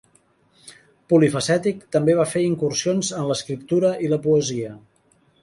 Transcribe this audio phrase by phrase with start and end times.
[1.11, 4.75] Polifacètic, també va fer incursions en l'escriptura i la poesia.